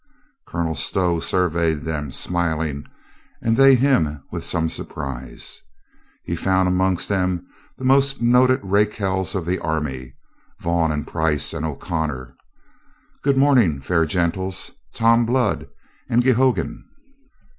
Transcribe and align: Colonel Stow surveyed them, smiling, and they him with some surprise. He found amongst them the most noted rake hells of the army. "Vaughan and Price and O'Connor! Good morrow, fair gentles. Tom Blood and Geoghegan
Colonel 0.47 0.73
Stow 0.73 1.19
surveyed 1.19 1.83
them, 1.83 2.11
smiling, 2.11 2.87
and 3.39 3.55
they 3.55 3.75
him 3.75 4.23
with 4.31 4.43
some 4.43 4.67
surprise. 4.67 5.59
He 6.23 6.35
found 6.35 6.67
amongst 6.67 7.07
them 7.07 7.45
the 7.77 7.85
most 7.85 8.19
noted 8.19 8.61
rake 8.63 8.95
hells 8.95 9.35
of 9.35 9.45
the 9.45 9.59
army. 9.59 10.15
"Vaughan 10.59 10.91
and 10.91 11.05
Price 11.05 11.53
and 11.53 11.67
O'Connor! 11.67 12.35
Good 13.21 13.37
morrow, 13.37 13.79
fair 13.81 14.07
gentles. 14.07 14.71
Tom 14.95 15.23
Blood 15.23 15.67
and 16.09 16.23
Geoghegan 16.23 16.83